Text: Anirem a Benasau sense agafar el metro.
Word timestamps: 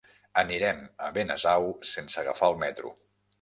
Anirem 0.41 0.79
a 1.07 1.09
Benasau 1.17 1.69
sense 1.91 2.19
agafar 2.23 2.51
el 2.55 2.59
metro. 2.65 2.95